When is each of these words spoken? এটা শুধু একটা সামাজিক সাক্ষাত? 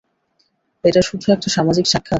এটা 0.83 1.01
শুধু 1.01 1.25
একটা 1.31 1.49
সামাজিক 1.49 1.85
সাক্ষাত? 1.87 2.09